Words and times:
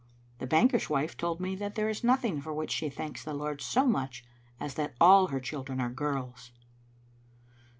The 0.39 0.47
banker's 0.47 0.89
wife 0.89 1.15
told 1.15 1.39
me 1.39 1.55
that 1.57 1.75
there 1.75 1.87
is 1.87 2.03
nothing 2.03 2.41
for 2.41 2.51
which 2.55 2.71
she 2.71 2.89
thanks 2.89 3.23
the 3.23 3.35
Lord 3.35 3.61
so 3.61 3.85
much 3.85 4.25
as 4.59 4.73
that 4.73 4.95
all 4.99 5.27
her 5.27 5.39
children 5.39 5.79
are 5.79 5.91
girls." 5.91 6.49